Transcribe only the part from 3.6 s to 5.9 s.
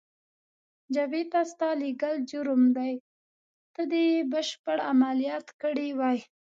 ته دې یې بشپړ عملیات کړی